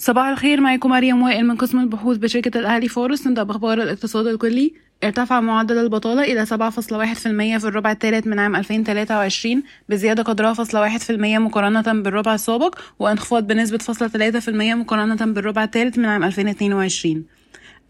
[0.00, 4.72] صباح الخير معاكم مريم وائل من قسم البحوث بشركة الأهلي فورس نبدأ بأخبار الاقتصاد الكلي
[5.04, 11.00] ارتفع معدل البطالة إلى 7.1% في الربع الثالث من عام 2023 بزيادة قدرها فاصلة واحد
[11.00, 16.04] في المية مقارنة بالربع السابق وانخفاض بنسبة فاصلة ثلاثة في المية مقارنة بالربع الثالث من
[16.04, 17.24] عام 2022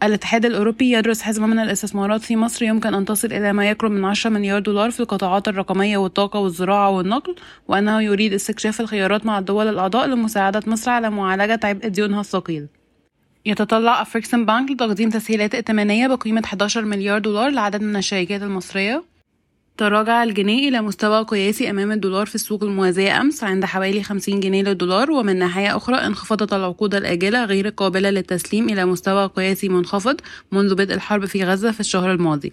[0.03, 4.05] الاتحاد الأوروبي يدرس حزمة من الاستثمارات في مصر يمكن أن تصل إلى ما يقرب من
[4.05, 7.35] 10 مليار دولار في القطاعات الرقمية والطاقة والزراعة والنقل
[7.67, 12.67] وأنه يريد استكشاف الخيارات مع الدول الأعضاء لمساعدة مصر على معالجة عبء ديونها الثقيل.
[13.45, 19.10] يتطلع أفريكسن بانك لتقديم تسهيلات ائتمانية بقيمة 11 مليار دولار لعدد من الشركات المصرية.
[19.77, 24.63] تراجع الجنيه إلى مستوى قياسي أمام الدولار في السوق الموازية أمس عند حوالي 50 جنيه
[24.63, 30.21] للدولار ومن ناحية أخرى انخفضت العقود الآجلة غير القابلة للتسليم إلى مستوى قياسي منخفض
[30.51, 32.51] منذ بدء الحرب في غزة في الشهر الماضي.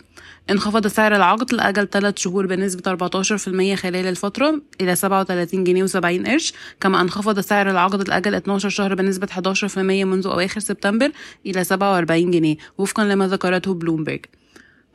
[0.50, 6.52] انخفض سعر العقد لأجل 3 شهور بنسبة 14% خلال الفترة إلى 37 جنيه و70 قرش
[6.80, 11.10] كما انخفض سعر العقد لأجل 12 شهر بنسبة 11% منذ أواخر سبتمبر
[11.46, 12.56] إلى 47 جنيه.
[12.78, 14.20] وفقا لما ذكرته بلومبرج.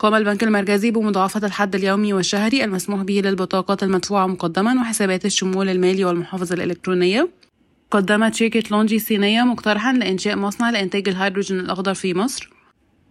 [0.03, 6.05] قام البنك المركزي بمضاعفة الحد اليومي والشهري المسموح به للبطاقات المدفوعة مقدما وحسابات الشمول المالي
[6.05, 7.29] والمحافظة الإلكترونية.
[7.91, 12.49] قدمت شركة لونجي الصينية مقترحا لإنشاء مصنع لإنتاج الهيدروجين الأخضر في مصر.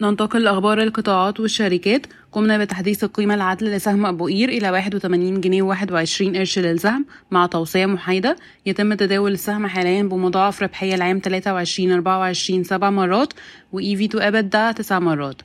[0.01, 2.07] ننتقل لأخبار القطاعات والشركات.
[2.33, 7.87] قمنا بتحديث القيمة العادلة لسهم أبو قير إلى 81 جنيه و21 قرش للسهم مع توصية
[7.87, 8.37] محايدة.
[8.67, 13.33] يتم تداول السهم حاليا بمضاعف ربحية العام 23 24 7 مرات
[13.73, 15.43] و EV to EBITDA 9 مرات.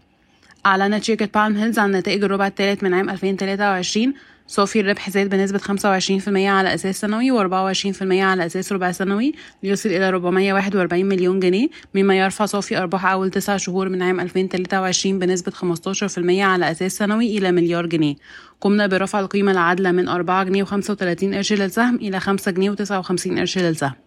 [0.66, 4.13] أعلنت شركة بالم هيلز عن نتائج الربع الثالث من عام 2023
[4.47, 9.33] صافي الربح زاد بنسبة 25% على أساس سنوي و24% على أساس ربع سنوي.
[9.63, 11.67] ليصل إلى 441 مليون جنيه.
[11.95, 17.38] مما يرفع صافي أرباح أول تسع شهور من عام 2023 بنسبة 15% على أساس سنوي
[17.38, 18.16] إلى مليار جنيه.
[18.61, 23.58] قمنا برفع القيمة العادلة من 4 جنيه و35 قرش للسهم إلى 5 جنيه و59 قرش
[23.58, 24.06] للسهم.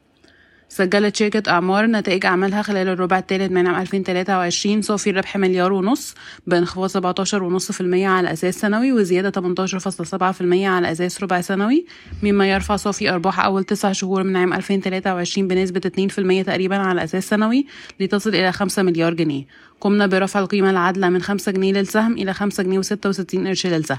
[0.72, 6.14] سجلت شركة أعمار نتائج أعمالها خلال الربع الثالث من عام 2023 صافي الربح مليار ونص
[6.46, 11.86] بانخفاض 17.5% على أساس سنوي وزيادة 18.7% على أساس ربع سنوي
[12.22, 16.08] مما يرفع صافي أرباح أول تسع شهور من عام 2023 بنسبة
[16.42, 17.66] 2% تقريبا على أساس سنوي
[18.00, 19.44] لتصل إلى 5 مليار جنيه.
[19.80, 23.98] قمنا برفع القيمة العادلة من 5 جنيه للسهم إلى 5 جنيه و66 قرش للسهم.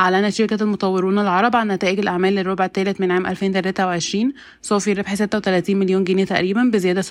[0.00, 4.32] أعلنت شركة المطورون العرب عن نتائج الأعمال للربع الثالث من عام 2023
[4.62, 7.06] صافي الربح 36 مليون جنيه تقريبا بزيادة 770%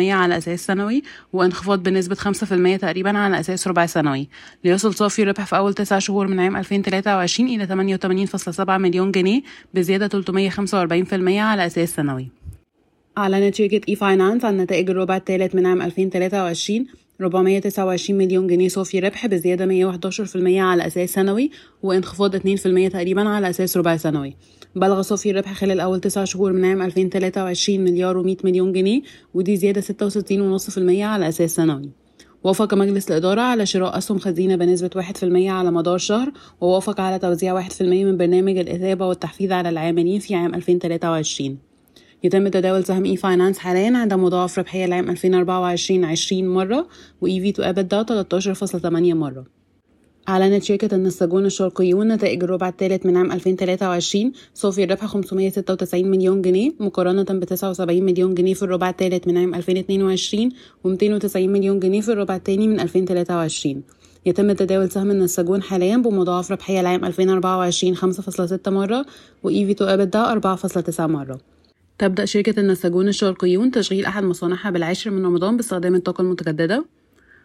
[0.00, 1.02] على أساس سنوي
[1.32, 4.28] وانخفاض بنسبة 5% تقريبا على أساس ربع سنوي.
[4.64, 7.66] ليصل صافي الربح في أول 9 شهور من عام 2023 إلى
[8.58, 9.42] 88.7 مليون جنيه
[9.74, 12.28] بزيادة 345% على أساس سنوي.
[13.18, 16.86] أعلنت شركة إي فاينانس عن نتائج الربع الثالث من عام 2023
[17.20, 21.50] 429 مليون جنيه صافي ربح بزيادة 111% على أساس سنوي
[21.82, 22.40] وانخفاض 2%
[22.92, 24.36] تقريبا على أساس ربع سنوي.
[24.76, 29.02] بلغ صافي الربح خلال أول تسع شهور من عام 2023 مليار و100 مليون جنيه
[29.34, 31.90] ودي زيادة 66.5% على أساس سنوي.
[32.44, 37.68] وافق مجلس الإدارة على شراء أسهم خزينة بنسبة 1% على مدار شهر ووافق على توزيع
[37.68, 41.73] 1% من برنامج الإثابة والتحفيز على العاملين في عام 2023
[42.24, 46.86] يتم تداول سهم اي فاينانس حاليا عند مضاعف ربحية العام 2024 20 مرة
[47.20, 49.44] و EV to EBITDA 13.8 مرة.
[50.28, 56.72] أعلنت شركة النساجون الشرقيون نتائج الربع الثالث من عام 2023 صافي الربح 596 مليون جنيه
[56.80, 60.48] مقارنة ب 79 مليون جنيه في الربع الثالث من عام 2022
[60.84, 63.82] و 290 مليون جنيه في الربع الثاني من 2023
[64.26, 69.06] يتم تداول سهم النساجون حاليا بمضاعف ربحية العام 2024 5.6 مرة
[69.42, 71.53] و في تو ابدا 4.9 مرة.
[71.98, 76.84] تبدأ شركة النساجون الشرقيون تشغيل أحد مصانعها بالعاشر من رمضان باستخدام الطاقة المتجددة.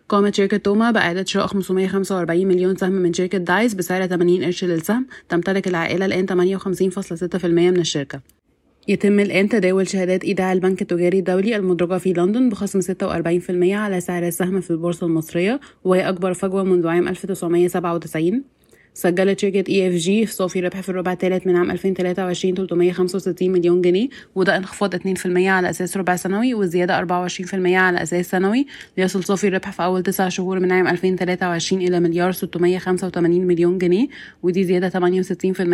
[0.09, 5.07] قامت شركة توما بإعادة شراء 545 مليون سهم من شركة دايس بسعر 80 قرش للسهم.
[5.29, 8.21] تمتلك العائلة الآن 58.6% من الشركة.
[8.87, 14.27] يتم الآن تداول شهادات إيداع البنك التجاري الدولي المدرجة في لندن بخصم 46% على سعر
[14.27, 18.43] السهم في البورصة المصرية وهي أكبر فجوة منذ عام 1997
[18.93, 23.81] سجلت شركة اي اف جي صافي ربح في الربع الثالث من عام 2023 365 مليون
[23.81, 28.67] جنيه وده انخفاض 2% على أساس ربع سنوي وزيادة 24% على أساس سنوي.
[28.97, 34.07] ليصل صافي الربح في أول 9 شهور من عام 2023 إلى مليار 685 مليون جنيه
[34.43, 34.93] ودي زيادة 68%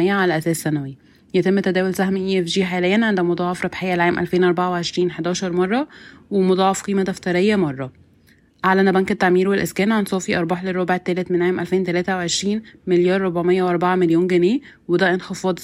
[0.09, 0.97] على أساس سنوي.
[1.33, 5.87] يتم تداول سهم اي اف جي حاليا عند مضاعف ربحية العام 2024 11 مرة
[6.31, 8.04] ومضاعف قيمة دفترية مرة.
[8.65, 14.27] أعلن بنك التعمير والإسكان عن صافي أرباح للربع الثالث من عام 2023 مليار 404 مليون
[14.27, 15.63] جنيه وده انخفاض 17%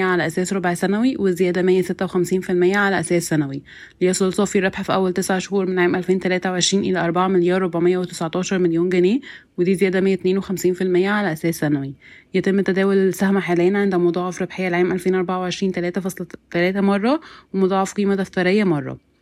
[0.00, 3.62] على أساس ربع سنوي وزيادة 156% على أساس سنوي.
[4.00, 8.88] ليصل صافي الربح في أول تسع شهور من عام 2023 إلى 4 مليار 419 مليون
[8.88, 9.20] جنيه
[9.58, 11.94] ودي زيادة 152% على أساس سنوي.
[12.34, 17.20] يتم تداول السهم حاليا عند مضاعف ربحية العام 2024 3.3 مرة
[17.54, 19.13] ومضاعف قيمة دفترية مرة.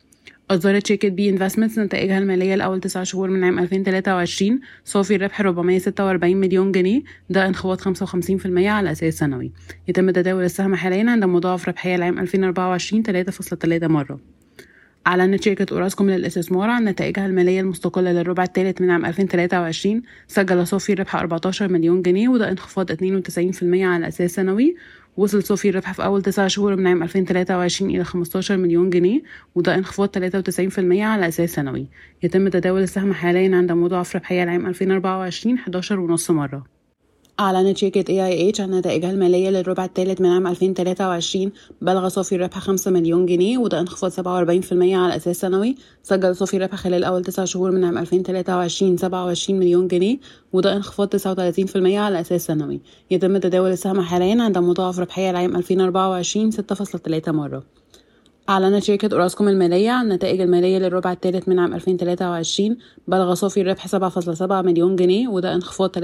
[0.50, 6.36] أصدرت شركة بي Investments نتائجها المالية لأول تسع شهور من عام 2023 صافي الربح 446
[6.36, 9.52] مليون جنيه ده انخفاض 55% على أساس سنوي.
[9.88, 14.20] يتم تداول السهم حاليا عند مضاعف ربحية لعام 2024 3.3 مرة.
[15.06, 20.92] أعلنت شركة أوراسكوم للاستثمار عن نتائجها المالية المستقلة للربع الثالث من عام 2023 سجل صافي
[20.92, 22.96] الربح 14 مليون جنيه وده انخفاض 92%
[23.62, 24.76] على أساس سنوي.
[25.16, 29.22] وصل صافي الربح في أول تسع شهور من عام 2023 إلى 15 مليون جنيه
[29.54, 31.86] وده انخفاض 93% على أساس سنوي.
[32.22, 35.58] يتم تداول السهم حاليا عند مضاعف ربحية العام 2024
[36.18, 36.81] 11.5 مرة.
[37.40, 41.52] أعلنت شركة AIH عن نتائجها المالية للربع الثالث من عام 2023
[41.82, 45.76] بلغ صافي الربح 5 مليون جنيه وده انخفاض 47% على أساس سنوي.
[46.02, 50.18] سجل صافي الربح خلال أول تسع شهور من عام 2023 27 مليون جنيه
[50.52, 52.80] وده انخفاض 39% على أساس سنوي.
[53.10, 57.81] يتم تداول السهم حاليا عند مضاعف ربحية العام 2024 6.3 مرة.
[58.52, 62.76] أعلنت شركة أوراسكوم المالية عن النتائج المالية للربع الثالث من عام 2023
[63.08, 66.00] بلغ صافي الربح 7.7 مليون جنيه وده انخفاض 33%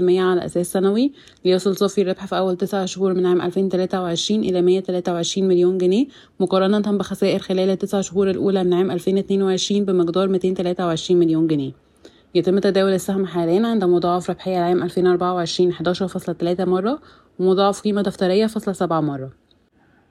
[0.00, 1.12] على أساس سنوي.
[1.44, 6.06] ليصل صافي الربح في أول تسع شهور من عام 2023 إلى 123 مليون جنيه
[6.40, 11.72] مقارنة بخسائر خلال التسع شهور الأولى من عام 2022 بمقدار 223 مليون جنيه.
[12.34, 16.98] يتم تداول السهم حاليا عند مضاعف ربحية العام 2024 11.3 مرة
[17.38, 19.41] ومضاعف قيمة دفترية فاصلة سبعة مرة.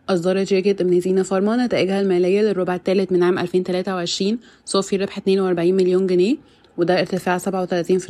[0.09, 6.07] أصدرت شركة ابن فارما نتائجها المالية للربع الثالث من عام 2023 صافي ربح 42 مليون
[6.07, 6.37] جنيه
[6.77, 7.41] وده ارتفاع 37%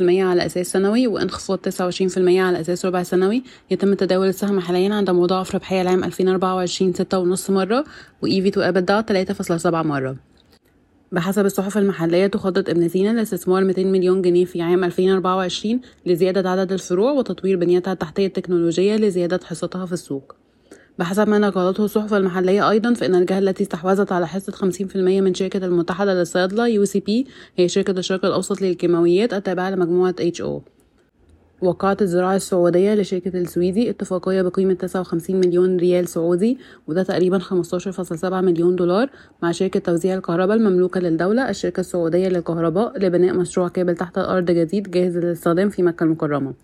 [0.00, 3.42] على أساس سنوي وانخفاض 29% على أساس ربع سنوي.
[3.70, 6.92] يتم تداول السهم حاليا عند مضاعف ربحية العام 2024
[7.36, 7.84] 6.5 مرة
[8.22, 10.16] و EV to EBITDA 3.7 مرة.
[11.12, 16.72] بحسب الصحف المحلية تخطط ابن سينا لاستثمار 200 مليون جنيه في عام 2024 لزيادة عدد
[16.72, 20.41] الفروع وتطوير بنيتها التحتية التكنولوجية لزيادة حصتها في السوق.
[20.98, 25.64] بحسب ما نقلته الصحف المحلية أيضا فإن الجهة التي استحوذت على حصة 50% من شركة
[25.64, 27.26] المتحدة للصيادلة UCP
[27.56, 30.62] هي شركة الشرق الأوسط للكيماويات التابعة لمجموعة HO
[31.62, 38.76] وقعت الزراعة السعودية لشركة السويدي اتفاقية بقيمة 59 مليون ريال سعودي وده تقريبا 15.7 مليون
[38.76, 39.10] دولار
[39.42, 44.90] مع شركة توزيع الكهرباء المملوكة للدولة الشركة السعودية للكهرباء لبناء مشروع كابل تحت الأرض جديد
[44.90, 46.54] جاهز للاستخدام في مكة المكرمة.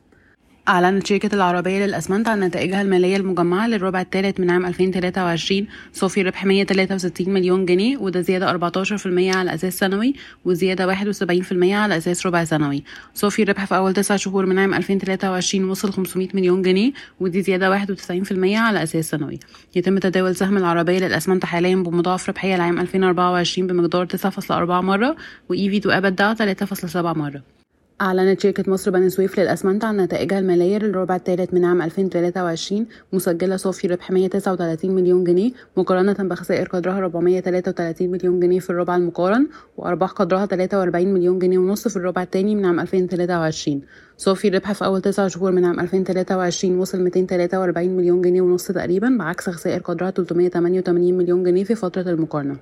[0.68, 6.44] أعلنت شركة العربية للأسمنت عن نتائجها المالية المجمعة للربع الثالث من عام 2023 صافي ربح
[6.44, 12.84] 163 مليون جنيه وده زيادة 14% على أساس سنوي وزيادة 71% على أساس ربع سنوي.
[13.14, 17.70] صافي الربح في أول تسع شهور من عام 2023 وصل 500 مليون جنيه ودي زيادة
[17.70, 19.38] 91% على أساس سنوي.
[19.76, 25.16] يتم تداول سهم العربية للأسمنت حاليا بمضاعف ربحية لعام 2024 بمقدار 9.4 مرة
[25.48, 27.57] و EV to EBITDA 3.7 مرة.
[28.00, 33.56] أعلنت شركة مصر بني سويف للأسمنت عن نتائجها المالية للربع الثالث من عام 2023 مسجلة
[33.56, 39.46] صافي ربح 139 مليون جنيه مقارنة بخسائر قدرها 433 مليون جنيه في الربع المقارن
[39.76, 43.80] وأرباح قدرها 43 مليون جنيه ونص في الربع الثاني من عام 2023
[44.16, 49.16] صافي الربح في أول تسع شهور من عام 2023 وصل 243 مليون جنيه ونص تقريبا
[49.18, 52.56] بعكس خسائر قدرها 388 مليون جنيه في فترة المقارنة.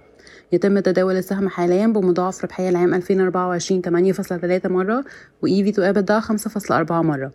[0.52, 3.82] يتم تداول السهم حاليا بمضاعف ربحية العام 2024
[4.62, 5.04] 8.3 مرة
[5.43, 7.32] وإيفي تو EBITDA 5.4 مرة.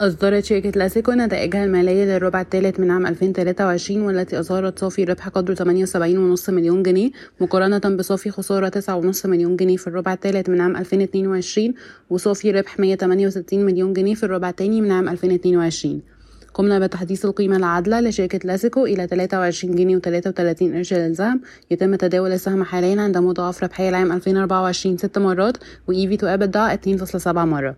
[0.00, 5.54] أصدرت شركة لاسيكو نتائجها المالية للربع الثالث من عام 2023 والتي أظهرت صافي ربح قدره
[5.54, 7.10] 78.5 مليون جنيه
[7.40, 8.80] مقارنة بصافي خسارة
[9.12, 11.74] 9.5 مليون جنيه في الربع الثالث من عام 2022
[12.10, 16.02] وصافي ربح 168 مليون جنيه في الربع الثاني من عام 2022
[16.54, 21.40] قمنا بتحديث القيمة العادلة لشركة ليسيكو إلى 23 جنيه و33 قرش للسهم
[21.70, 25.56] يتم تداول السهم حاليا عند مضاعف ربحية العام 2024 ست مرات
[25.88, 27.76] و EV to EBITDA 2.7 مرة.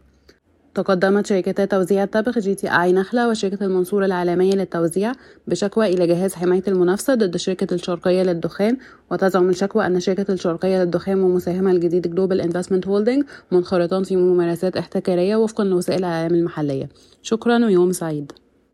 [0.74, 5.12] تقدمت شركتا توزيع التبغ JTI نخلة وشركة المنصورة العالمية للتوزيع
[5.46, 8.76] بشكوى إلى جهاز حماية المنافسة ضد شركة الشرقية للدخان.
[9.10, 15.36] وتزعم الشكوى أن شركة الشرقية للدخان ومساهمها الجديد Global Investment Holding منخرطان في ممارسات احتكارية
[15.36, 16.88] وفقا لوسائل الإعلام المحلية.
[17.22, 18.32] شكرا ويوم سعيد.